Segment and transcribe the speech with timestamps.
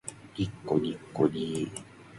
[0.35, 1.71] にっこにっこにー